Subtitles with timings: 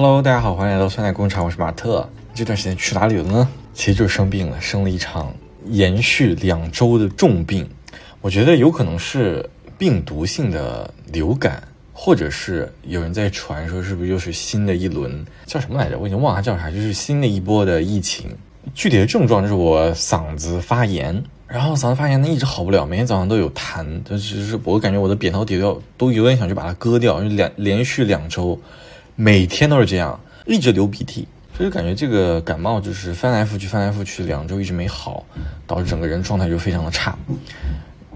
[0.00, 2.08] Hello，大家好，欢迎来到酸奶工厂，我是马特。
[2.32, 3.48] 这段时间去哪里了呢？
[3.74, 5.34] 其实就是生病了，生了一场
[5.66, 7.68] 延续两周的重病。
[8.20, 11.60] 我觉得有可能是病毒性的流感，
[11.92, 15.98] 或者是有人在传说是不是又是新的一轮叫什么来着？
[15.98, 18.30] 我已经忘了叫啥，就是新的一波的疫情。
[18.76, 28.56] 具体的症状就是我嗓子发炎，然后嗓子发炎呢一直好不了，每天早上都有痰，就是我感觉我的扁桃体都要都有点想去把它割掉，因为两连续两周。
[29.20, 35.26] 每天都是这样，一直流鼻涕，所以感觉这个感冒就是翻来覆去，翻来覆去，两周一直没好，
[35.66, 37.18] 导致整个人状态就非常的差。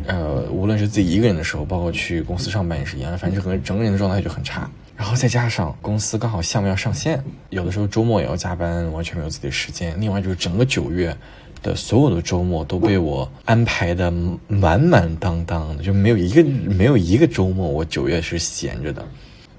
[0.06, 4.70] 呃，无论是自己一个人的时候，包括去公司上班也是一样，反正整个整个人的状态就很差。
[4.96, 10.00] 然后再加上公司刚好项目要上线，有的时候周末也要加班，完全没有自己的时间。
[10.00, 11.16] 另外就是整个九月
[11.64, 14.08] 的所有的周末都被我安排的
[14.46, 19.04] 满满当当的，就没有一个没有一个周末我九月是闲着的。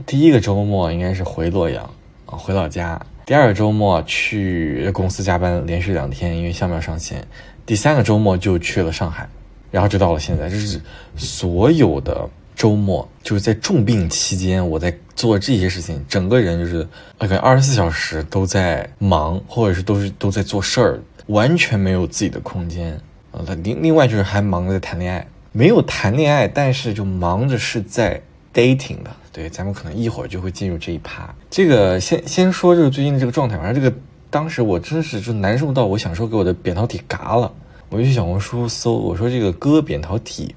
[0.05, 1.83] 第一个周末应该是回洛阳
[2.25, 2.99] 啊，回老家。
[3.25, 7.25] 第二个周末去公司加班，连续两天，因为项目要上线。
[7.65, 9.27] 第三个周末就去了上海，
[9.71, 10.49] 然后就到了现在。
[10.49, 10.81] 就是
[11.15, 16.85] 所有的周末，就是在重病期间，我在做这些事情，整个人就是
[17.17, 22.99] 大概二十四小时都在忙，或者是都是都在做事儿，完全没有自己的空间
[23.31, 23.39] 啊。
[23.63, 28.21] 另另外就是还忙着谈恋爱，没有谈恋爱，但是就忙着是在
[28.53, 29.09] dating 的。
[29.33, 31.33] 对，咱们可能一会儿就会进入这一趴。
[31.49, 33.57] 这个先先说，就是最近的这个状态。
[33.57, 33.97] 反正这个
[34.29, 37.51] 当时我真是就难受到，我想说给我的扁桃体嘎了。
[37.89, 40.55] 我就去小红书搜，我说这个割扁桃体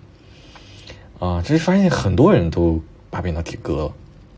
[1.19, 3.93] 啊，这是发现很多人都把扁桃体割了。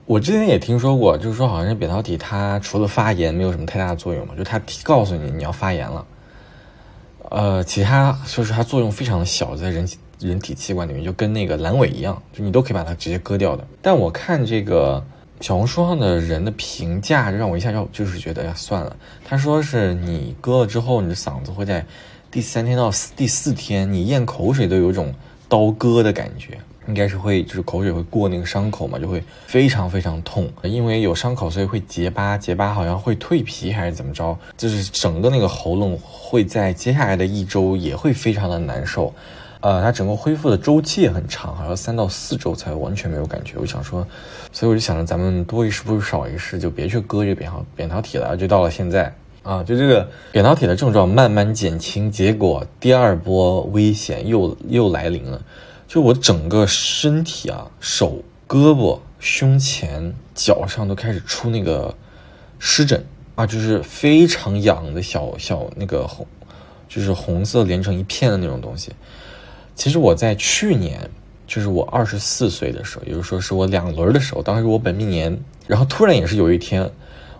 [0.06, 6.06] 我之前也听说过，就是说好像是扁桃体它除了发炎没有什么太大的作用嘛，就它告诉你你要发炎了。
[7.30, 9.98] 呃，其他就是它作用非常的小，在人体。
[10.20, 13.66] 人体器官里面就跟那个阑尾一样，就你都可以把它直接割掉的。
[13.80, 15.04] 但我看这个
[15.40, 18.96] 小红书上的人的评价，让我一下就就是觉得呀，算了。
[19.24, 21.84] 他说是你割了之后，你的嗓子会在
[22.30, 25.14] 第三天到第四天，你咽口水都有一种
[25.48, 26.58] 刀割的感觉，
[26.88, 30.50] 应该是会就是口水会过那个伤口嘛，就会非常非常痛。
[30.64, 39.14] 因为有伤口，所以会结疤，结疤好像会蜕皮还是怎么着，就是整个那个喉咙会在接下来的一周也会非常的难受。
[39.60, 43.54] 呃，它整个恢复的周期也很长，好像三到四周才完全没有感觉。
[43.58, 44.06] 我想说，
[44.52, 48.36] 所以我就想着咱们多一事不如少一事，就别去割这扁桃扁桃体了。
[48.36, 55.42] 就到了现在啊，就这个扁桃体的症状慢慢减轻，结果第二波危险又又来临了。
[55.88, 61.92] 就我整个身体啊，手、胳膊、胸前、脚上都开始出那个
[62.60, 63.04] 湿疹
[63.34, 66.24] 啊，就是非常痒的小小那个红，
[66.88, 68.92] 就是红色连成一片的那种东西。
[69.78, 71.08] 其实我在去年，
[71.46, 76.90] 就是我二十四岁的时候，也就是说是我两轮的时候，当时我本命年，然后突然也是有一天，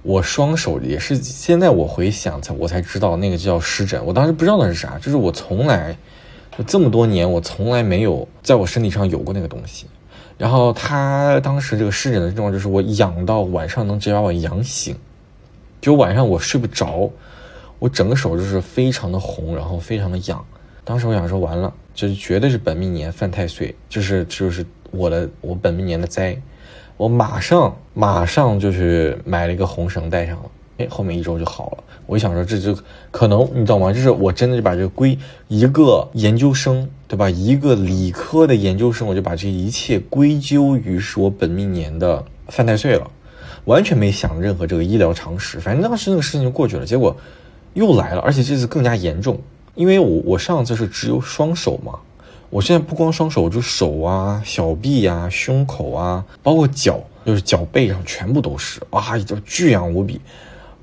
[0.04, 5.99] 我双手也是，现在我回想才我才知道那个叫湿疹，我当时不知道那是啥，就是我从来
[6.65, 9.87] 这么多年我从来没有在我身体上有过那个东西，
[10.38, 14.94] 然后他当时这个湿疹的症状就是我痒到晚上能直接把我痒醒，
[15.81, 17.10] 就晚上我睡不着，
[17.81, 20.47] 我整个手就是非常的红，然后非常的痒。
[20.88, 26.34] 当时我想说，完了，这绝对是本命年犯太岁，就是就是我的我本命年的灾，
[26.97, 31.84] 我马上马上就去买了一个红绳戴上了，哎，后面一周就好了。
[32.06, 32.75] 我一想说，这就
[33.10, 33.93] 可能你知道吗？
[33.93, 35.19] 就是我真的就把这个归
[35.49, 37.28] 一个研究生，对吧？
[37.28, 43.10] 一个理科的研究生，我就把这一切归咎于是我本命年的犯太岁了，
[43.66, 46.87] 完全没想任何这个医疗常识，反正当时那个事情就过去了。
[46.87, 47.15] 结果
[47.75, 49.38] 又来了，而且这次更加严重。
[49.78, 51.92] 因为我我上次是只有双手嘛，
[52.50, 60.20] 我现在不光双手，就手啊、小臂啊、胸口啊，包括脚，就是脚背上全部都是，哇，就巨痒无比。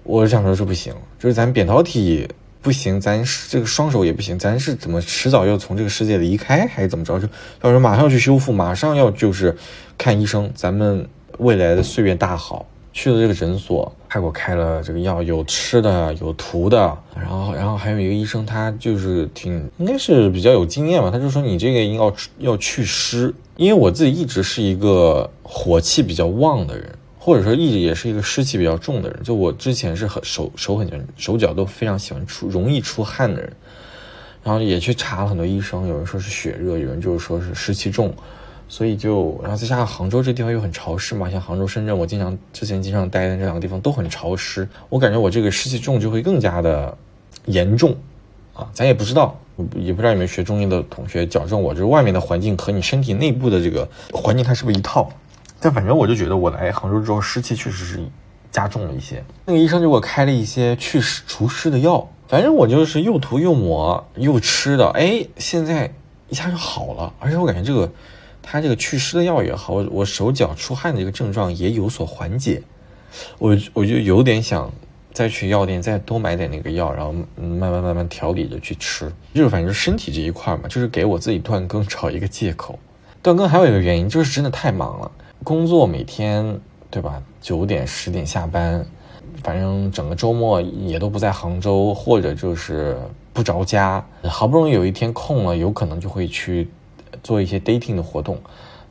[0.04, 2.26] 我想说这不行，就是咱扁桃体
[2.62, 7.20] 不行，咱这个双手也不行，咱是怎么迟早要从这个世界离开，还是怎么着？
[7.20, 7.28] 就
[7.64, 9.54] 要说马上去修复，马上要就是
[9.98, 11.06] 看医生，咱们
[11.40, 12.66] 未来的岁月大好。
[12.94, 16.78] 去了这个诊所，他给我开了这个药，有吃的，有涂的，
[17.14, 26.90] 然后，然后还有一个医生，他就是挺应该是比较有经验吧，他就说你这个要要祛湿，因为我自己一直是一个火气比较旺的人，
[27.20, 33.52] 或者说一直也是一个湿气比较重的人，就我之前是很手手很手脚都非常喜欢出容易出汗的人，
[34.46, 38.14] 然后也去查了很多医生，有人说是血热，有人就是说是湿气重。
[38.68, 46.98] 所以就，然后再加上杭州这地方又很潮湿嘛，像杭州、深圳，我经常之前经常待的这两个地方都很潮湿，我感觉我这个湿气重就会更加的
[47.46, 47.96] 严重，
[48.54, 49.40] 啊，咱也不知道，
[49.76, 55.10] 也不知道有没有学中医的同学矫正我，就是外面的环境和你身体内部的这个环境它是不是一套，
[55.60, 58.00] 但反正我就觉得我来杭州之后湿气确实是
[58.52, 59.24] 加重了一些。
[59.46, 65.94] 那个医生就给我开了一些祛湿除湿的药，反正我就是又涂又抹又吃的，哎，现在
[66.30, 67.14] 一下就好了。
[67.20, 67.92] 而且我感觉这个
[68.48, 72.62] 它这个祛湿的药也好，我我手脚出汗的这个症状也有所缓解。
[73.40, 74.72] 我我就有点想
[75.12, 79.12] 再去药店再多买点那个药，然后慢慢慢慢调理着去吃。
[79.34, 82.78] 就是反正身体这一块嘛，就是给我自己断更找一个借口。
[83.24, 85.12] 断更还有一个原因就是真的太忙了，
[85.44, 86.60] 工作每天
[86.92, 87.24] 对吧？
[87.42, 88.86] 九点十点下班，
[89.42, 92.96] 反正整个周末也都不在杭州，或者就是
[93.34, 94.06] 不着家。
[94.24, 96.70] 好不容易有一天空了，有可能就会去
[97.26, 98.38] 做一些 dating 的活动。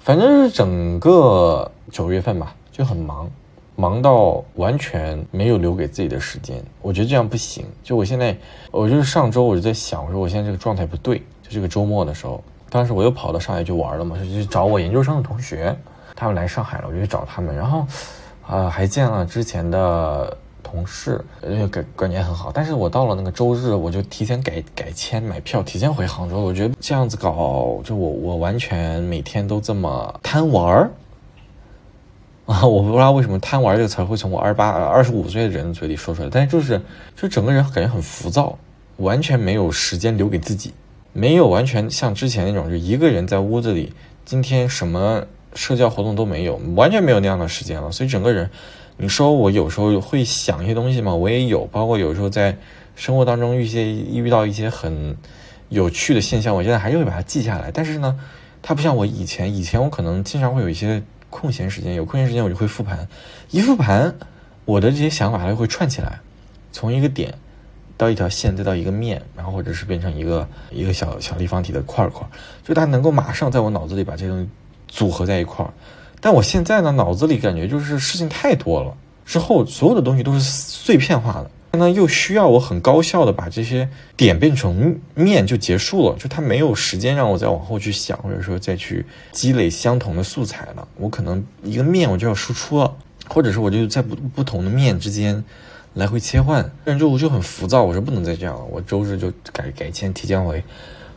[0.00, 3.30] 反正是整个九月份吧，就很忙。
[3.76, 7.66] 忙到完全没有留给自己的时间，我觉得这样不行。
[7.82, 8.36] 就我现在，
[8.70, 11.18] 我就是上周我就在想，我说我现在这个状态不对。
[11.42, 12.40] 就这个周末的时候，
[12.70, 15.76] 当时我又跑到上海去玩了嘛，就去找我研究生的同学，
[16.14, 17.52] 他们来上海了，我就去找他们。
[17.56, 17.84] 然后，
[18.46, 21.24] 啊，还见了之前的同事，
[21.70, 22.50] 感感觉很好。
[22.52, 26.40] 但是我到了那个周日，我就提前改改签买票，提前回杭州。
[26.40, 30.90] 我觉得这样子搞，就我我完全每天都这么贪玩儿。
[32.46, 36.78] 啊，我不知道为什么“贪玩”这个词会从我二十八、二十五岁的人嘴里说出来，但是就是，
[37.16, 38.58] 就整个人感觉很浮躁，
[38.98, 40.74] 完全没有时间留给自己，
[41.14, 43.94] 没有完全像之前那种，就一个人在屋子里，
[44.26, 45.24] 今天什么
[45.54, 47.90] 社交活动都没有，完全没有那样的时间了。
[47.90, 48.50] 所以整个人，
[48.96, 51.14] 你说我有时候会想一些东西吗？
[51.14, 52.56] 我也有，包括有时候在
[52.96, 55.16] 生活当中遇些遇到一些很
[55.68, 57.70] 有趣的现象，我现在还是会把它记下来。
[57.72, 58.18] 但是呢，
[58.62, 61.02] 它不像我以前，以前我可能经常会有一些。
[61.30, 63.08] 空闲时间有空闲时间我就会复盘，
[63.50, 64.14] 一复盘，
[64.64, 66.20] 我的这些想法它就会串起来，
[66.70, 67.34] 从一个点
[67.96, 72.24] 到一条线，再到一个面，然后或者是变成一个一个小小立方体的块块，
[72.62, 74.48] 就它能够马上在我脑子里把这些东西
[74.86, 75.74] 组合在一块儿。
[76.24, 81.50] 但我现在呢，脑子里感觉就是事情太多了，之后所有的东西都是碎片化的。
[81.72, 83.86] 那又需要我很高效的把这些
[84.16, 90.88] 点变成面就结束了，就他没有时间让我再往后去想，或者说再去积累相同的素材了。
[90.96, 92.90] 我可能一个面我就要输出了，
[93.28, 95.44] 或者是我就在不不同的面之间
[95.92, 97.82] 来回切换，但就我就很浮躁。
[97.82, 100.64] 我说不能再这样了，我周日就改改签提前回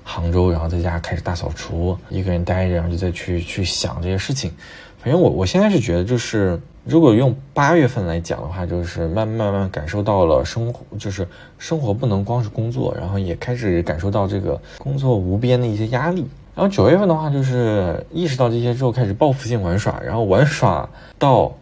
[0.04, 4.51] 杭州，然后在家开始大扫除，一个人待着，然后就再去去想这些事情。
[5.00, 6.60] 反正我我现在是觉得就是。
[6.90, 11.28] 如果用八月份来讲的话，就是慢慢慢感受到了生活，就是
[11.58, 16.26] 生活不能光是工作，然后也开始感受到这个工作无边的一些压力。
[16.56, 20.90] 然后九月份的话，就是意识到这些之后，开始报复性玩耍，然后玩耍
[21.20, 21.54] 到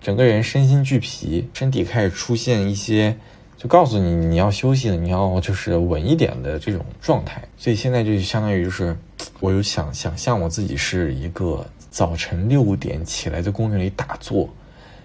[0.00, 3.14] 整个人身心俱疲，身体开始出现一些，
[3.58, 7.42] 就告诉你你要休息了，你要就是稳一点的这种状态。
[7.58, 8.96] 所以现在就相当于就是，
[9.40, 14.48] 我有想想象我自己是一个早晨六点起来在公园里打坐。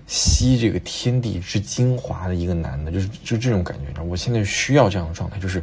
[0.08, 4.02] 吸这个天地之精华的一个男的，就是就这种感觉。
[4.04, 5.62] 我现在需要这样的状态，就是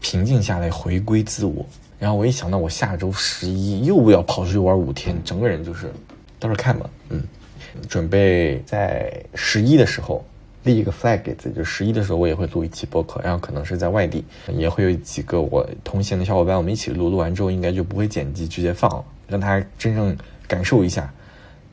[0.00, 1.66] 平静下来，回归自我。
[1.98, 5.92] 然后我一想到我下周十一又要跑出去玩五天，整个人就是
[6.38, 6.88] 到时候看吧。
[7.08, 7.24] 嗯，
[7.88, 10.24] 准备在十一的时候
[10.62, 17.10] 立一个 flag 给自己，就十一的时候我也会录一期播客，然后可能是在外地，也会有几个我同行的小伙伴，我们一起录。
[17.10, 20.16] 录完之后应该就不会剪辑，直接放了，让他真正
[20.52, 21.10] 感受一下。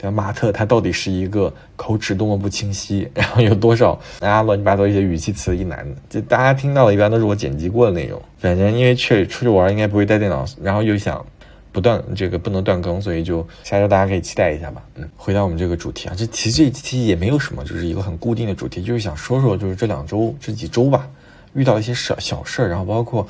[0.02, 8.22] 对吧马特他到底是一个口齿多么不清晰， 然后有多少大家乱七八糟一些语气词一男的，就大家听到的一般都是我剪辑过的内容。
[8.38, 11.26] 反正因为去出去玩应该不会带电脑，然后又想
[11.74, 14.82] 不断这个不能断更，所以就下周大家可以期待一下吧。
[14.96, 21.10] 嗯，回到我们这个主题啊，这其实这期也没有什么，就是一个很固定的主题，就是想说说就是这两周这几周吧，
[21.54, 23.28] 遇到一些小小事儿，然后包括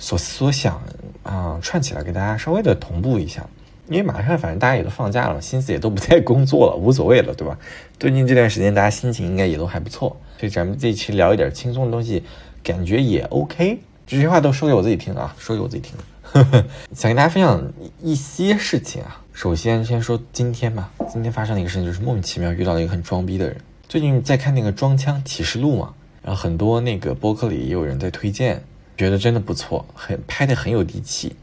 [0.00, 0.82] 所思所想
[1.22, 3.46] 啊串起来给大家稍微的同步一下。
[3.88, 7.58] 因为马上反正大家也都放假了，心思也都不在工作了，无所谓了，对吧？
[7.98, 12.22] 最近这段时间大家心情应该也都还不错，所以咱们这期聊一点轻松的东西，
[12.62, 13.80] 感觉也 OK。
[14.06, 15.94] 这些话都说给我自己听啊，说给我自己听。
[16.94, 19.22] 想跟大家分享一些事情啊。
[19.32, 23.56] 首先先说今天吧，今天发生的一个事情就是莫名其妙遇到了一个很装逼的人。
[23.88, 28.62] 最近在看那个《装腔启示录》嘛，然后很多那个播客里也有人在推荐，
[28.96, 31.34] 觉得真的不错，很拍的很有底气。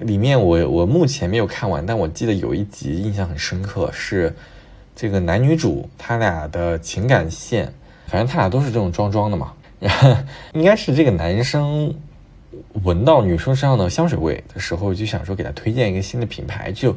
[0.00, 4.34] 里面我我目前没有看完，但我记得有一集印象很深刻，是
[4.94, 7.72] 这个男女主他俩的情感线，
[8.06, 9.52] 反正他俩都是这种装装的嘛。
[9.80, 10.16] 然后
[10.54, 11.94] 应该是这个男生
[12.82, 16.96] 闻到女生身上的香水味的时候，就想说给她推荐一个新的品牌，就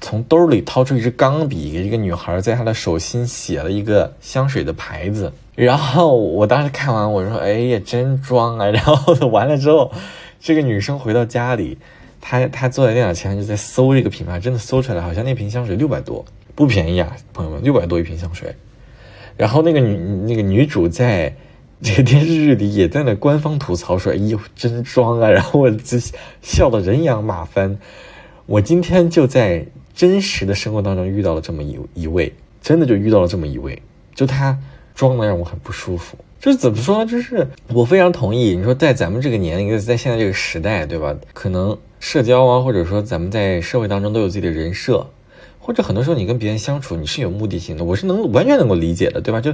[0.00, 5.32] 从兜里掏出一支钢笔，给这个女孩在她的手心写了一个香水的牌子。
[5.54, 9.92] 然后我当时看完，我说：“哎呀，真装啊！” 然后完了之后，
[10.40, 11.78] 这个女生回到家里。
[12.26, 18.54] 他他坐在电脑前就在搜这个品牌，真的搜出来好像那瓶香水六百多，不便宜啊，朋友们，六百多一瓶香水。
[19.36, 19.94] 然后那个女
[20.26, 21.36] 那个女主在
[21.82, 25.98] 这个电视剧里也在那官方吐槽说：“哎呦，真装啊！”然后我就
[26.40, 27.76] 笑得人仰马翻。
[28.46, 33.82] 我今天就在真实的生活当中遇到了这么一一位，真的就遇到了这么一位，
[34.14, 34.58] 就他
[34.94, 36.16] 装的让我很不舒服。
[36.40, 37.10] 就是怎么说呢？
[37.10, 41.14] 就是我非常同意你说，在咱们这个年龄，在现在这个时代，对吧？
[41.34, 45.06] 可能社交啊，或者说咱们在社会当中都有自己的人设。
[45.58, 49.40] 或者很多时候你跟别人相处，你是有目的性的，我是能完全能够理解的，对吧？
[49.40, 49.50] 就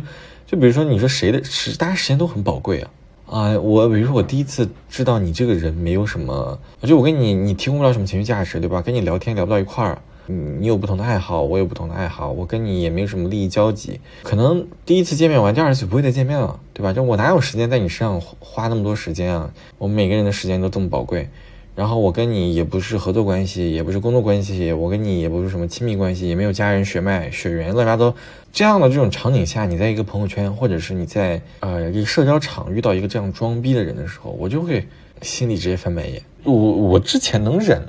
[0.49, 2.91] 就比如说你说谁的时，大家时间都很宝贵啊
[3.27, 3.61] 啊！
[3.61, 8.83] 我比如说我第一次知道你这个人没有什么，就我跟你你提供不了什么情绪价值，对吧？
[8.83, 16.93] 跟你聊天聊不到一块儿，你你有不同的爱好，我有不同的爱好，我跟你也没有什么利益交集，可能第一次见面完，第二次不会再见面了，对吧？
[16.93, 19.49] 就我哪有时间在你身上花那么多时间啊？
[19.79, 21.29] 我们每个人的时间都这么宝贵。
[21.77, 28.15] 然后我跟你也不是合作关系，也不是工作关系，我跟你也不是什么亲密关系，也没有家人血脉血缘乱七八糟。
[28.53, 34.87] 这样的这种场景下，你在一个朋友圈，或者是你在呃一个社交场遇到一个这样装逼的人的时候，我就会
[35.23, 36.21] 心里直接翻白眼。
[36.45, 37.81] 我我之前能忍，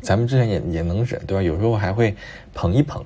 [0.00, 1.42] 咱们之前也也能忍，对吧？
[1.42, 2.14] 有时候还会
[2.54, 3.02] 捧一捧。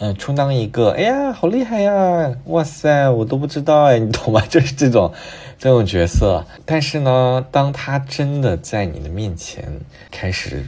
[0.00, 2.32] 嗯，充当一个，哎呀，好厉害呀！
[2.44, 4.40] 哇塞，我都不知道哎， 你懂吗？
[4.48, 5.12] 就是这种，
[5.58, 6.44] 这种角色。
[6.64, 9.64] 但是呢，当他真的在你的面前
[10.08, 10.64] 开始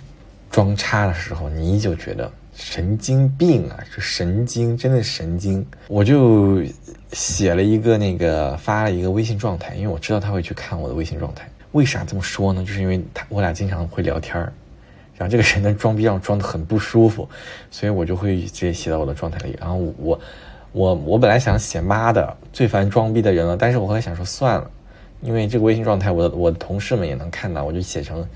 [0.50, 5.64] 装叉的时候，你就觉得神经病啊，就神经，真的神经。
[5.86, 6.60] 我就
[7.12, 11.48] 写了一个那个，发了一个微信状态，因为我知道他会去看我的微信状态。
[11.70, 12.64] 为啥这么说呢？
[12.64, 14.52] 就是因为他我俩经常会聊天儿。
[15.20, 17.28] 然后这个人的装逼让我装的很不舒服，
[17.70, 19.54] 所以我就会直接写到我的状态里。
[19.60, 20.18] 然后我，
[20.72, 24.70] 我，我本来想写妈的最烦装逼的人了，但是我后来想说算了，
[25.20, 28.26] 因为这个微信状态，我的我的同事们也能看到，我就写成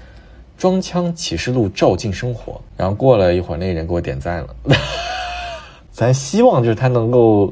[0.58, 2.60] 装腔启示录照进生活。
[2.76, 4.54] 然后过了一会儿，那个人给我点赞了。
[5.90, 7.50] 咱希望就是他能够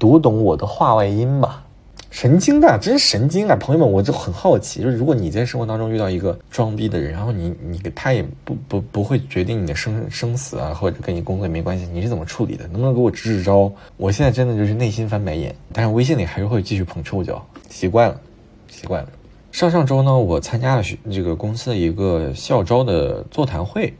[0.00, 1.62] 读懂我的话外音吧。
[2.10, 3.54] 神经的，真神经啊！
[3.56, 12.64] 朋友们，我就很好奇，就是如果你在生活当中遇到一个装逼的人，然后你你他也不不不会决定你的生生死啊，或者跟你工作也没关系，你是怎么处理的？
[12.68, 13.70] 能不能给我支支招？
[13.98, 18.20] 我现在真的就是内心翻白眼，但是微信里还是会继续捧臭脚，习惯了，
[18.68, 19.10] 习惯了。
[19.52, 23.92] 上上周呢，我参加了学这个公司的一个校招的座谈会，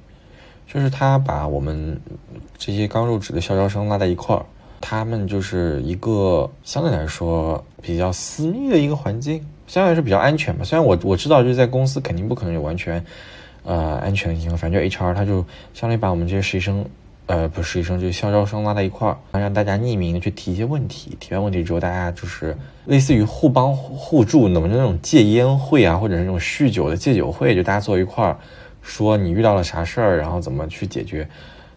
[0.66, 2.00] 就是他把我们
[2.56, 4.44] 这些刚入职的校招生拉在一块儿。
[4.80, 10.64] 他们就是一个相对来说比较私密的一个环境，相对来说比较安全吧。
[10.64, 13.04] 虽然我我知道就是在公司肯定不可能有完全，
[13.64, 15.44] 呃安全的情况，反正 HR 他就
[15.74, 16.84] 相当于把我们这些实习生，
[17.26, 21.16] 呃不是实习生，就是校招生拉在一块儿，让大家匿名的去提一些问题。
[21.18, 22.56] 提完问题之后，大家就是
[22.86, 28.38] 类似于互帮互助，那么就那种戒烟会啊，或者是那种酗酒的戒酒会，就大家坐一块儿
[28.80, 31.28] 说你遇到了啥事儿，然后怎么去解决。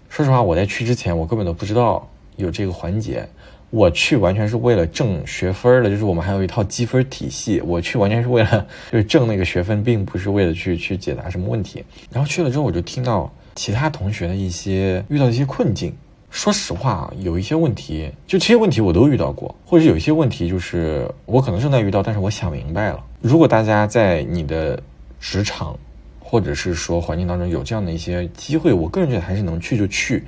[0.08, 2.08] 说实话，我在去之前我根本都不知道。
[2.36, 3.28] 有这个环节，
[3.70, 11.84] 我去完全是为了挣学分的，就是我们还有一套积分体系，我去完全是为了就是挣那个学分，并不是为了去 去解答什么问题。
[12.12, 15.94] 然后去了之后，我就听到其他同学的一些遇到一些困境。
[16.30, 23.04] 说实话，有一些问题，就这些问题我都遇到过，或者有一些问题，就是我可能正在遇到，但是我想明白了。
[23.20, 24.82] 如果大家在你的
[25.20, 25.78] 职场
[26.22, 30.24] 或者是说环境当中有这样的一些机会，我个人觉得还是能去就去。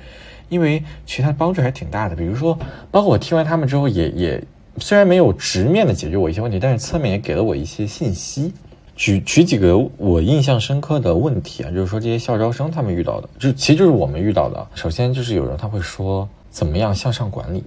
[0.54, 2.56] 因为其实它帮助还挺大的，比如说，
[2.92, 4.44] 包括我听完他们之后，也也
[4.78, 8.52] 虽然没有直面的解决我一些问题，但是侧面也给了我一些信息。
[8.94, 14.64] 举举几个我印象深刻的问题啊，就是说这些校招生他们遇到的，就其实就是我们遇到的。
[14.76, 17.64] 首先就是有人他会说怎么样向上管理，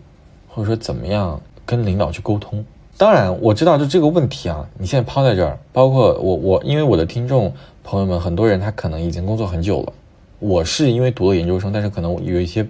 [0.48, 2.64] 或者说怎么样跟领导去沟通。
[2.96, 7.54] 当然我知道就这个问题啊，你现在抛在这儿，包括我我因为我的听众
[7.84, 9.94] 朋友们很多人他可能已经工作很久了。
[10.40, 12.68] 我是因为读了研究生，但是可能有一些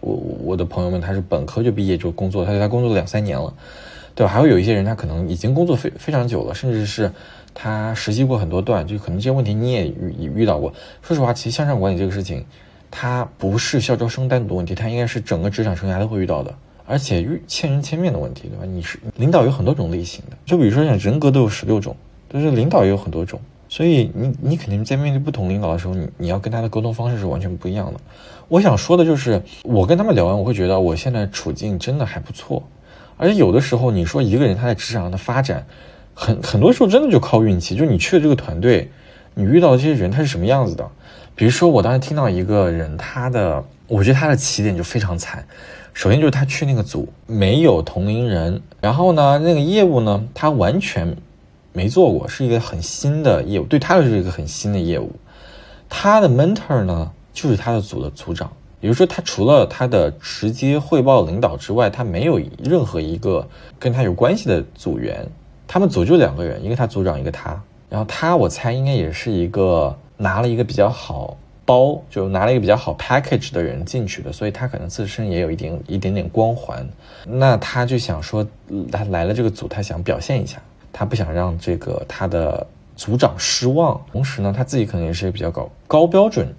[0.00, 3.52] 我我的朋友们他是本科就毕业就工作，他他工作了两三年了，
[4.14, 4.32] 对吧？
[4.32, 7.10] 还会有一些人他可能已经工作非非常久了，甚至是
[7.52, 10.72] 他实习过很多段，就可能这些问题你也遇遇到过。
[11.02, 12.44] 说实话，其实向上管理这个事情，
[12.88, 16.54] 它不是校招生单独的问题，它应该是整个职场生涯都会遇到的，
[16.86, 18.64] 而且遇千人千面的问题，对吧？
[18.64, 21.96] 你是领导有很多种类型的，就比如说像人格都有十六种，
[22.32, 23.40] 就是领导也有很多种。
[23.68, 28.00] 所以你你肯定在面对不同领导的时候，你你要跟他的沟通方式是完全不一样的。
[28.48, 32.62] 我想说的就是，我跟他们聊完，我会觉得我现在处境真的还不错。
[33.18, 35.66] 而且有的时候，你说一个人他在职场上的发展，
[36.14, 37.76] 很很多时候真的就靠运气。
[37.76, 38.90] 就你去的这个团队，
[39.34, 40.90] 你遇到的这些人他是什么样子的？
[41.34, 45.44] 比如说我当时听到一个人，他的我觉得他的起点就非常惨。
[45.92, 51.14] 首先就是他去那个组没有同龄人，然后呢，那个业务呢，他完全。
[51.78, 55.12] 没做过，是一个很新的业务，对他来说是一个很新的业务。
[55.88, 63.46] 他的 mentor 呢，就是他的组的组长，也就是说，他除了他的直接汇报领导之外，他没有任何一个
[63.78, 65.24] 跟他有关系的组员。
[65.68, 67.62] 他们组就两个人，一个他组长，一个他。
[67.88, 76.86] 然后他，我猜应该也是一个拿了一个比较好包，就拿了一个比较好 package 的人进去的，所以他可能自身也有一点一点点光环。
[77.24, 78.46] 那他就想说，
[78.90, 80.60] 他来了这个组，他想表现一下，
[80.92, 82.66] 他不想让这个他的
[82.96, 84.00] 组长失望。
[84.10, 86.54] 同时呢，他自己可能也是比较高高标准。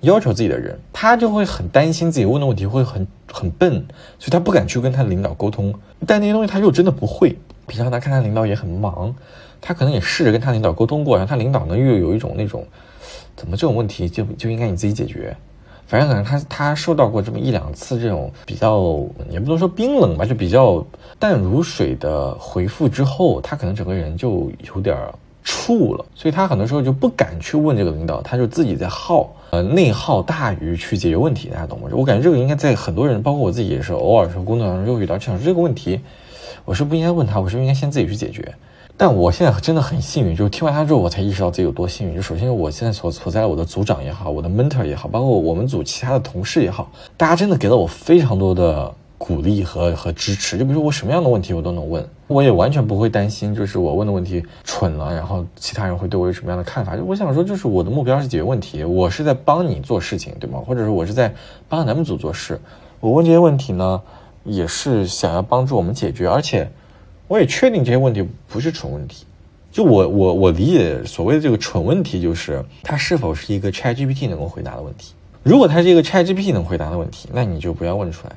[0.00, 3.70] 要求自己的人，他就会很担心自己问的问题会很很笨，
[4.18, 5.72] 所以他不敢去跟他领导沟通。
[6.04, 7.38] 但那些东西他又真的不会。
[7.68, 9.14] 平常他看他领导也很忙，
[9.60, 12.66] 他可能也试着跟他领导沟通过，然后他领导呢又有一种那种，
[13.36, 15.36] 怎么这种问题就就应该你自己解决。
[15.92, 20.82] 反正可能他他受到过这么一两次这种比较也不能说冰冷吧，就比较
[21.18, 24.96] 淡如水的回复之后，他可能整个人就有点
[25.44, 29.30] 怵了，所以他很多时候就不敢去问这个领导，他就自己在耗。
[29.50, 31.90] 呃，内耗大于去解决问题，大家懂吗？
[31.92, 36.00] 我感觉这个应该在很多人，包括我自己也是，偶尔说工作当中就会遇到，就想说这个问题，
[36.64, 38.54] 我是不应该问他，我是应该先自己去解决。
[38.96, 42.14] 但我现在真的很幸运，就是听完他之后，我才意识到自己有多幸运。
[42.14, 48.94] 就首先，我现在所所在我的组长也好，我的 mentor 也好，包括我们组其他的同事也好，大家真的给了我非常多的。
[49.24, 56.96] 鼓励和和支持，就比如说我什么样的问题我都能问，我也完全不会担心，就是我问的问题蠢了，然后其他人会对我有什么样的看法？
[56.96, 60.60] 就我想说，就是我的目标是解决问题，我是在帮你做事情，对吗？
[60.66, 61.32] 或者是我是在
[61.68, 62.60] 帮咱们组做事，
[62.98, 64.02] 我问这些问题呢，
[64.42, 66.72] 也是想要帮助我们解决，而且
[67.32, 69.24] 我也确定这些问题不是蠢问题。
[69.70, 75.14] 就我我我理解所谓的这个蠢问题，就是它是否是一个 ChatGPT 能够回答的问题。
[75.42, 78.36] 如果它是一个 ChatGPT 能回答的问题，那你就不要问出来。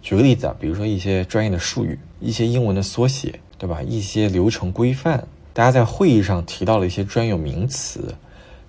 [0.00, 3.82] 举个例子啊，比如说一些专业的术语，一些英文的缩写，对吧？
[3.82, 8.14] 一些流程规范，大家在会议上提到了一些专有名词，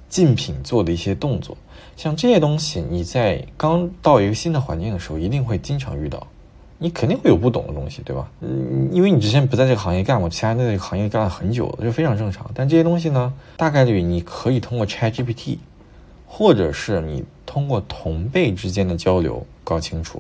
[0.10, 1.58] 竞品做的一些动作，
[1.96, 6.28] 像这些东西，你在刚到一个新的环境的时候，一定会经常遇到，
[6.84, 8.28] 你肯定会有不懂的东西，对吧？
[8.42, 12.50] 嗯，因为你之前不在这个行业干过，其他那个行业干了很久，就非常正常。
[12.56, 15.60] 但这些东西呢，大概率你可以通过 ChatGPT，
[16.26, 20.20] 或者是你通过同辈之间的交流搞清楚。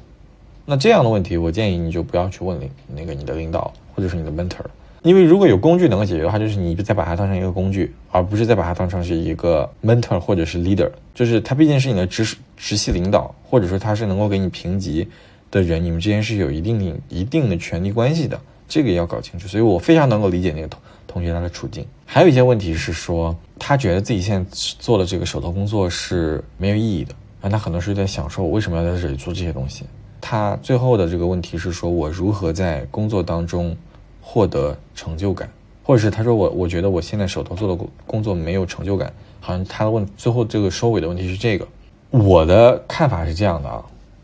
[0.63, 4.63] 那这样的问题，我建议你就不要去问领那个你的领导或者是你的 mentor，
[5.01, 15.07] 因为如果有工具能够解决的话，就是你再把它当成一个工具，而不是再把它当成是一个 mentor 或者是 leader，就是他毕竟是你的直直系领导，或者说他是能够给你评级
[15.51, 19.47] 的人，你们之间是有一定一定的权利关系的，这个也要搞清楚。
[19.47, 21.85] 所以我非常能够理解那个同同学他的处境。
[22.05, 29.83] 还有一些问题是说，他觉得自己现在做的这个手头工作是没有意义的，那他很多时候在想说，我为什么要在这里做这些东西？
[30.21, 33.75] 他最后的这个问题是说，我如何在工作当中
[34.21, 35.49] 获得成就感，
[35.83, 39.11] 或者是他说我我觉得我现在手头做的工工作没有成就感，
[39.41, 41.67] 好像他的问最后这个收尾的问题是这个。
[42.09, 43.83] 我的看法是这样的啊，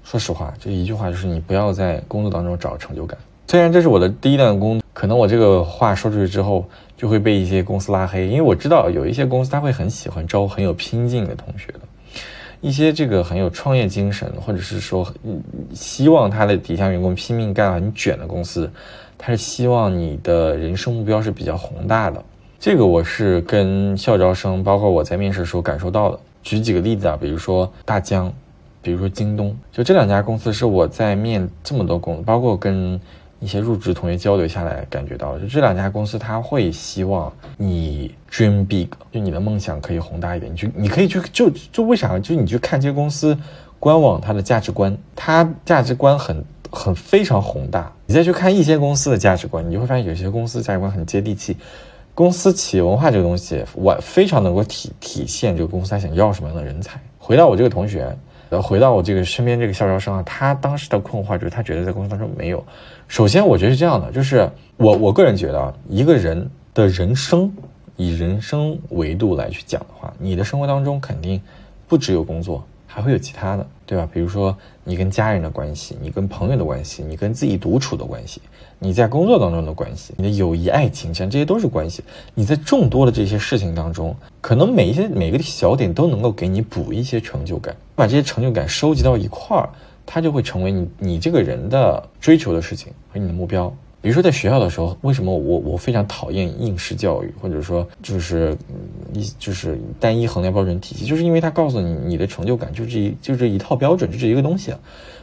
[0.10, 3.18] 说实话，就一句话就是你不要在工作当中找成就感。
[3.46, 6.66] 虽然这是我的第一段工，可能我这个话说出去之后
[6.96, 11.80] 就会被一些公司拉黑，因为我知道有一些公司他会很喜欢招很有拼劲的同学的。
[12.62, 15.06] 一些这个很有创业精神，或者是说
[15.74, 18.72] 希望他的底下员工拼命干很卷的公司，
[19.18, 22.24] 他是希望你的人生目标是比较宏大的。
[22.58, 26.20] 这个我是跟校招生，包括我在面试的时候感受到的。
[26.44, 28.32] 举几个例子啊，比如说大疆，
[28.88, 32.98] 比如说京东，就这两家公司是我在面这么多公司，包括跟。
[33.40, 40.52] 一些入职同学交流下来，感觉到就这两家公司，他会希望你 dream big，就你的梦想可以宏大一点。
[40.52, 42.18] 你去，你可以去，就就为啥？
[42.18, 43.38] 就你去看这些公司
[43.78, 47.94] 官网，它的价值观，它价值观很很非常宏大。
[48.08, 51.56] 你再去看一些公司的价值观，你就会发现有些公司价值观很接地气。
[52.16, 57.00] 公司企业文化这个东西，我非常能够体体现这个公司他想要什么样的人才。
[57.20, 58.18] 回到我这个同学。
[58.50, 62.64] 呃回到我这个身边这个校招生啊，他当时的困惑就是他觉得在工作当中没有。
[63.08, 67.52] 首先，我觉得是这样的，就是我我个人觉得啊，一个人的人生
[67.96, 71.42] 以人生维度来去讲的话，你的生活当中肯定
[71.88, 72.64] 不只有工作。
[72.90, 74.08] 还会有其他的，对吧？
[74.14, 78.42] 比如说你跟家人的关系，你跟朋友的关系，你跟自己独处的关系，
[78.78, 82.04] 你在工作当中的关系，你的友谊、爱情，像这些都是关系。
[82.36, 89.70] 你在众多的这些事情当中，可能每一些每个小点都能够给你补一些成就感，把这些成就感收集到一块儿，
[90.06, 93.74] 它就会成为你你这个人的追求的事情和你的目标。
[94.02, 98.56] 比如说在学校的时候，为什么我我非常讨厌应试教育，或者说就是
[99.14, 104.72] 一就是单一衡量标准体系，就是因为它告诉你你的成就感就这一就这一套标准就这一个东西，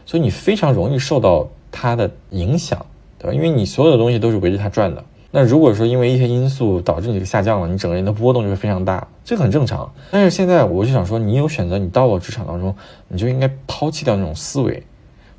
[0.05, 2.85] 所以你非常容易受到它的影响，
[3.19, 3.35] 对吧？
[3.35, 5.03] 因为你所有的东西都是围着它转的。
[5.31, 9.93] 那如果说因为一些因素导致你这个下降了，你整个人的波动就会非常大，这个很正常。
[10.13, 12.73] 但是现在我就想说，你有选择，你到了职场当中，
[13.09, 14.81] 你就应该抛弃掉那种思维，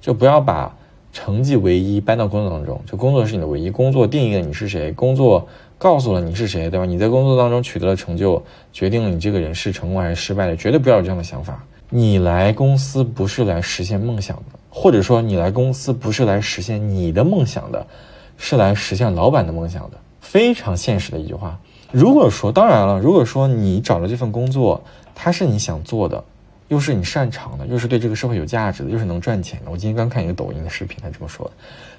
[0.01, 0.75] 就不要把
[1.15, 5.47] 成绩唯一搬到工作当中，就工作是你的唯一，工作定义了你是谁，工作
[5.77, 6.85] 告诉了你是谁，对吧？
[6.85, 11.63] 你在工作当中取得了成就，决定了你这个人是成功还是失败的，绝对不要有这样的想法。
[11.89, 17.87] 你来公司不是来实现梦想的，或者说你来公司不是来实现你的梦想的，
[18.35, 19.97] 是来实现老板的梦想的。
[20.19, 21.57] 非常现实的一句话。
[21.93, 24.83] 如果说，当然了，如果说你找了这份工作，
[25.15, 26.21] 它是你想做的，
[26.67, 29.71] 又是你擅长的，又是对这个社会有价值的，又是能赚钱的。
[29.71, 31.51] 我今天刚看一个抖音的视频，他这么说的。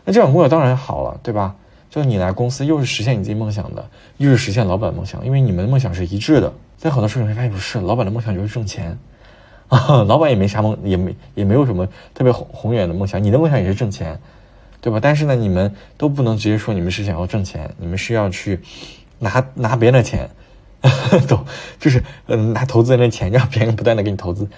[0.05, 1.55] 那这种工作当然好了，对吧？
[1.88, 6.52] 就是你来公司，又是实现你自己梦想的，又是实现老板梦想，因为你们的梦想是一致的。
[6.76, 8.98] 在很多事情上发现不是，老板的梦想就是挣钱。
[9.68, 13.22] 啊， 老板也没啥梦，也没也没有什么特别宏宏远的梦想。
[13.22, 14.20] 你的梦想也是挣钱，
[14.81, 15.00] 对吧？
[15.02, 18.61] 但是呢，你们都不能直接说你们是想要挣钱，你们是要去
[19.18, 20.31] 拿拿别人的钱，
[21.29, 21.38] 都
[21.79, 24.49] 就是嗯拿投资人的钱，让别人不断的给你投资。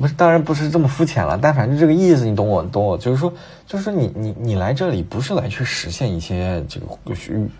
[0.00, 3.32] 不是，当然不是这么肤浅了，但反正这个意思你懂我懂我，就是说
[3.66, 6.86] 就是说你你你来这里不是来去实现一些这个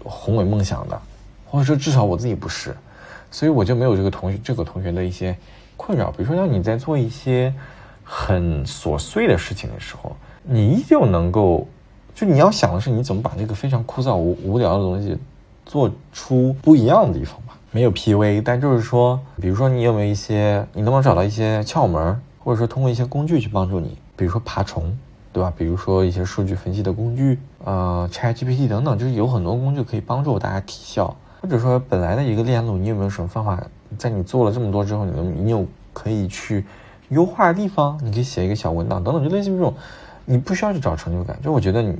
[0.04, 1.00] 宏伟梦想的，
[1.46, 2.76] 或者说至少我自己不是，
[3.30, 5.36] 所以我就没有这个同学这个同学的一些。
[5.82, 7.50] 困扰，比如说，让你在做一些
[8.04, 11.66] 很琐碎的事情的时候，你依旧能够，
[12.14, 15.16] 就你要想的是，你怎么把这个非常枯燥无无聊的东西
[15.64, 17.40] 做出不一样的地方？
[17.72, 23.96] 没有 P V，但就是说，比如说，你有没有一些，你能不能找到一些窍门，或者说通过一些工具去帮助你？
[24.16, 24.92] 比如说爬虫，
[25.32, 25.52] 对吧？
[25.56, 33.62] 比如说一些数据分析的工具，呃，Chat GPT 等等，就是有很多工具可以帮助大家提效，或者说本来的一个链路，你有没有什么方法？
[33.96, 36.64] 在你做了这么多之后，你能你有可以去
[37.10, 39.72] 优化的地方，你可以写一个小文档等等，就类似于这种，
[40.24, 41.38] 你不需要去找成就感。
[41.40, 41.96] 就我觉得你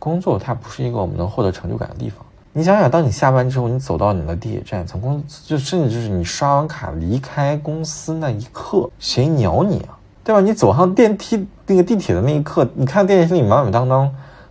[0.00, 2.26] 工作它不是一个我们能获得成就感的地方。
[2.52, 9.98] 你想想，当你下班之后，你走到你的地铁站，从公就甚至就是你刷完卡离开公司那一刻，谁鸟你啊？
[10.22, 10.40] 对吧？
[10.40, 14.10] 你走上电梯那个地铁的那一刻，你看电梯里满满当当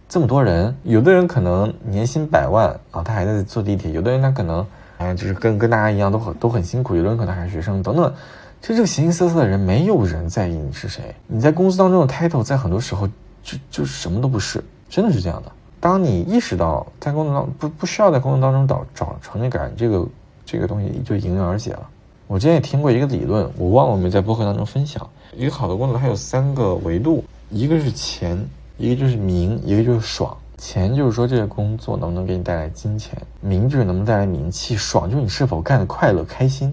[0.10, 4.66] 这么多人，有的人可能年薪百万啊，他还在坐地铁；有的人他可能。
[4.98, 6.96] 哎，就是跟跟大家一样，都很都很辛苦。
[6.96, 8.14] 有的人可能还是学生等等，
[8.62, 11.16] 其实这个形形色色的人，没有人在意你是谁。
[11.26, 13.08] 你在公司当中的 title，在很多时候
[13.42, 15.52] 就就什么都不是，真的是这样的。
[15.82, 20.08] 当你意识到在工作当不不需要在工作当中找找成就感，这个
[20.46, 21.90] 这个东西就迎刃而解了。
[22.28, 25.06] 我之前也听过一个理论，我忘了我没在播客当中分享。
[25.36, 28.38] 一个好的工作它有三个维度，一个是钱，
[28.78, 30.38] 一个就是名，一个就是爽。
[30.56, 36.72] 钱就是说这个工作能不能给你带来金钱，名就是能不能带来名气，爽就是你是否干的快乐开心。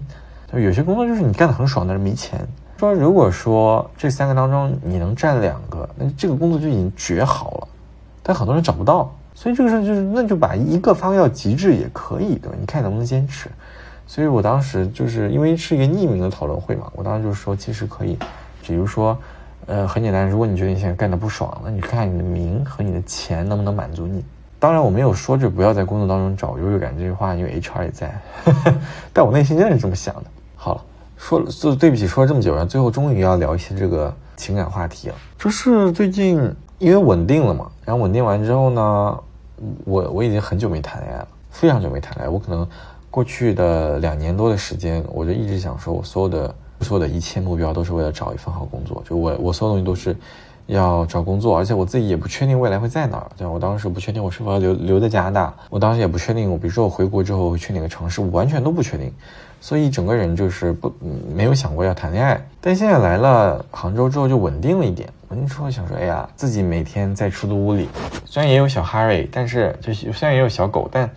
[0.53, 2.47] 有些工作就是你干的很爽，但是没钱。
[2.77, 7.67] 说如果说这三个当中你能占两个，那这个工作就已经绝好了。
[8.21, 12.57] 但很多人找不到，所以这个事就是那就把一个发挥到极致也可以，对吧？
[12.59, 13.49] 你看能不能坚持。
[14.07, 18.17] 所以我当时就是因为是一个匿名的讨论会嘛，我当时就说其实可以，
[18.61, 19.17] 比如说。
[19.67, 24.25] 呃，很简单，如果你觉得你现在干的不爽，那你看你的名和你的钱能不能满足你。
[24.57, 28.19] 当然，我没有说这不要在工作当中找优越感这句话，因为 HR 也在，
[29.13, 30.23] 但我内心真的是这么想的。
[30.55, 30.81] 好了，
[31.17, 35.15] 说了，就对不起，说了这么久，然后最后终于要聊一些这个情感话题了。
[35.37, 36.41] 就是最近
[36.79, 39.19] 因为稳定了嘛，然后稳定完之后呢，
[39.85, 42.29] 我我已经很久没谈恋爱了，非常久没谈恋爱。
[42.29, 42.67] 我可能
[43.11, 46.55] 过去的两年多的时间，我就一直想说，我所有的。
[46.81, 50.15] 所有的一切目标都是为了找一份好工作，就我我所有东西都是
[50.65, 53.27] 要找工作，而且我自己也不确定未来会在哪儿。
[53.37, 59.11] 对我当时不确定我是否要留留在加拿大，我当时也不确定我比如说我回国之后会去哪个城市，我完全都不确定，
[59.61, 60.93] 所以整个人就是不
[61.33, 62.39] 没有想过要谈恋爱。
[62.61, 67.87] 但现在来了杭州之后就稳定了一点，稳定之后想说，哎呀，自己每天在出租屋里，
[68.25, 71.09] 虽然也有小哈瑞，但是就虽然也有小狗，但。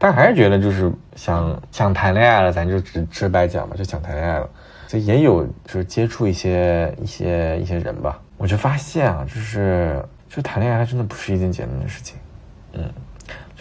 [0.00, 4.48] 但还是觉得就是想想谈恋爱了，咱就直直白讲吧，就想谈恋爱了。
[4.86, 12.16] 所以也有就是接触一些一些一些人吧，我就发现啊，就是就谈恋爱，它真的不是一件简单的事情。
[12.74, 12.84] 嗯，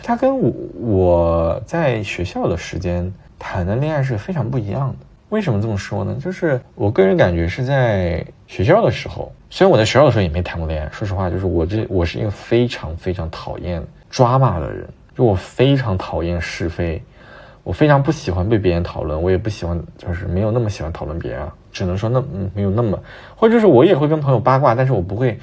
[0.08, 4.96] 他跟我我在学校的时间谈的恋爱是非常不一样的。
[5.28, 6.16] 为什么这么说呢？
[6.24, 14.88] 就是我个人感觉是在学校的时候，虽然我在学校的时候也没谈过恋爱，说实话，就是我这我是一个非常非常讨厌抓马的人。
[15.14, 17.04] 就我非常讨厌是非，
[17.66, 22.24] 我非常不喜欢被别人讨论，我也不喜欢，就是没有那么喜欢讨论别人，只能说那
[22.56, 22.98] 没有那么，
[23.36, 25.38] 或者就是我也会跟朋友八卦，但是我不会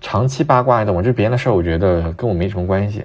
[0.00, 3.04] 长期八卦的，我这别人的事儿，我觉得跟我没什么关系。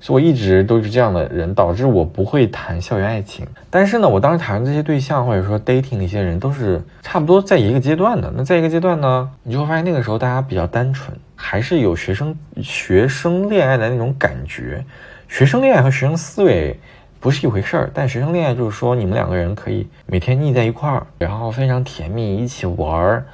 [0.00, 3.46] 所以我一直都是这样的人，导致我不会谈校园爱情。
[3.68, 8.32] 但是呢，我当时谈的这些对象或者说 dating 的一些人，都是差不多在一个阶段的。
[8.36, 14.84] 那在一个阶段呢，你就会发现那个时候大家比较单纯，还是有学生学生恋爱的那种感觉。
[15.28, 16.78] 学生恋爱和学生思维
[17.20, 23.26] 不是一回事儿，但学生恋爱就是说你们两个人可以每天腻在一块儿，然后非常甜蜜，一起玩儿。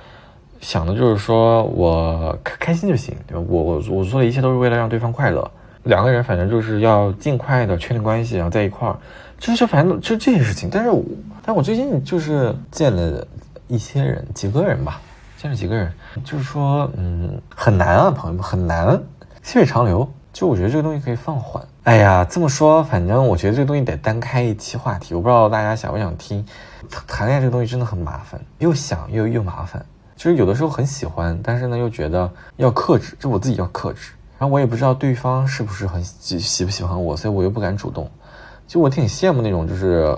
[0.61, 5.49] 想的就是说我开开心就行，我我我做的一切都是为了让对方快乐。
[5.85, 8.97] 两个人反正就是要尽快的确定关系，然后在一块儿，
[9.39, 10.69] 就是反正就这些事情。
[10.71, 11.03] 但是我，
[11.45, 13.27] 但我最近就是见了
[13.69, 15.01] 一些人，几个人吧，
[15.37, 15.93] 见了几个人，
[16.25, 19.01] 就是说，嗯，很难啊，朋友们，很难，
[19.43, 20.11] 细水长流。
[20.33, 21.65] 就我觉得这个东西可以放缓。
[21.85, 25.15] 哎呀，这么说，反正我觉得这个东西得单开一期话题。
[25.15, 26.45] 我不知道大家想不想听。
[27.07, 29.85] 谈恋爱这个东西真的很麻烦，又想又又麻烦。
[30.17, 34.11] 就是有的时候很喜欢，但是呢又觉得要克制，就我自己要克制。
[34.39, 38.11] 然后我也不知道对方是不是很喜喜不喜欢我，所以我又不敢主动。
[38.67, 40.17] 就我挺羡慕那种就是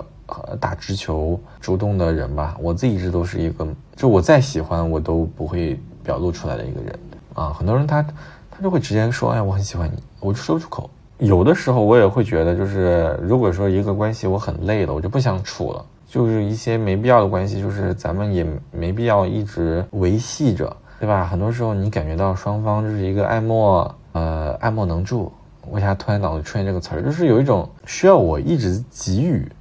[0.59, 2.55] 打直球主动的人吧。
[2.59, 6.99] 我自己一直都是一个，就我再喜欢我都不会表露出来的一个人
[7.33, 7.53] 啊。
[7.57, 8.01] 很多人他
[8.49, 10.89] 他就会直接说，哎，我很喜欢你，我就说出口。
[11.19, 15.85] 有的时候我也会觉得，就是如果说一个关系我很累了，我就不想处了。
[16.07, 21.25] 就是一些没必要的关系，就是咱们也没必要一直维系着，对吧？
[21.25, 25.31] 很多时候你感觉到双方就是一个爱莫呃爱莫能助。
[25.69, 27.01] 为啥突然脑子出现这个词儿？
[27.01, 29.51] 就是有一种需要我一直给予，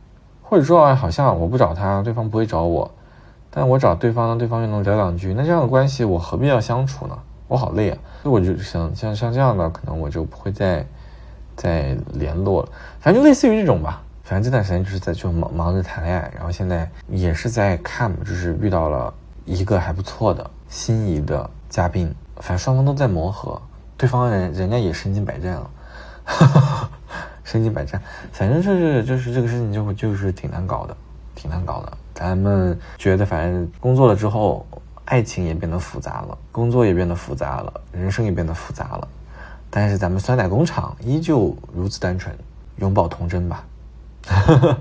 [0.41, 2.89] 或者说啊好像我不找他，对方不会找我，
[3.51, 5.35] 但我找对方呢，对方又能聊两句。
[5.35, 7.19] 那这样的关系我何必要相处呢？
[7.49, 7.99] 我好累啊！
[8.23, 10.87] 所以我就想像像这样的，可能我就不会再
[11.57, 12.69] 再联络了。
[13.01, 14.03] 反正就类似于这种吧。
[14.23, 19.13] 反正这段时间就是在就忙忙着谈恋爱，然后现在也是在看，就是遇到了
[19.45, 23.61] 一个还不错的心仪的嘉宾，反正双方都在磨合，
[23.97, 25.71] 对方人人家也身经百战了，
[27.45, 28.01] 身经百战，
[28.33, 30.97] 反正就是就是这个事情就就是挺难搞的，
[31.35, 31.93] 挺难搞的。
[32.15, 34.67] 咱们觉得反正工作了之后，
[35.05, 39.09] 爱情也变得复杂了，工作也变得复杂了，人生也变得复杂了，
[39.71, 42.37] 但是咱们酸奶工厂依旧如此单纯，
[42.77, 43.65] 永葆童真吧。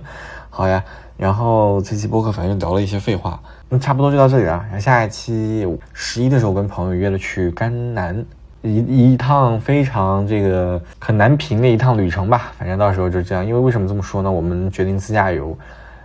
[0.50, 0.84] 好呀，
[1.18, 4.64] 然后这期播客反正聊了一些废话，那差不多就到这里了。
[4.64, 8.26] 然后下一期十一的时候，跟朋友约了去甘南，
[8.66, 12.52] 一一趟非常这个很难评的一趟旅程吧。
[12.58, 13.46] 反正到时候就这样。
[13.46, 14.32] 因为为什么这么说呢？
[14.32, 15.56] 我们决定自驾游，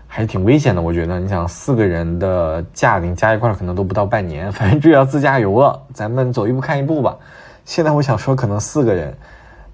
[0.07, 0.83] 还是挺危险的。
[0.83, 5.81] 我觉得，你想四个人的驾龄加一块可能都不到半年， 反正就要自驾游了。
[5.95, 7.17] 咱们走一步看一步吧。
[7.65, 9.17] 现在我想说，可能四个人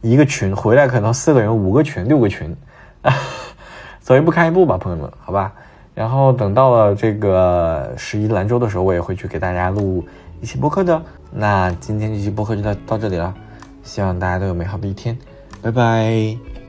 [0.01, 2.57] 一个群回来，可能四个人五个群六个群。
[4.01, 5.53] 走一步看一步吧，朋友们，好吧。
[5.94, 10.05] 然后等到了这个十一兰州的时候，我也会去给大家录
[10.40, 11.03] 一期播客的。
[11.31, 13.35] 那今天这期播客就到到这里了，
[13.83, 15.16] 希望大家都有美好的一天，
[15.62, 16.65] 拜拜。